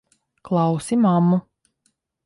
Klausi 0.47 0.95
mammu! 1.03 1.37